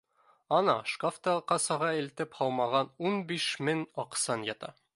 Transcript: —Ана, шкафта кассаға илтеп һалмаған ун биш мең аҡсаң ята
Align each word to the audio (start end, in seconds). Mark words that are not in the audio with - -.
—Ана, 0.59 0.73
шкафта 0.93 1.35
кассаға 1.51 1.89
илтеп 1.99 2.33
һалмаған 2.39 2.89
ун 3.11 3.21
биш 3.35 3.47
мең 3.69 3.85
аҡсаң 4.05 4.49
ята 4.53 4.73